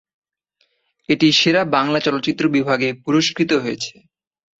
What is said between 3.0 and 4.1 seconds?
পুরস্কৃত হয়েছে।